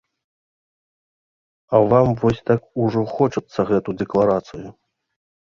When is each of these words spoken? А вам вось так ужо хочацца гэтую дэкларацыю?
А 1.73 1.81
вам 1.91 2.07
вось 2.23 2.41
так 2.49 2.61
ужо 2.87 3.01
хочацца 3.13 3.59
гэтую 3.75 3.95
дэкларацыю? 4.01 4.67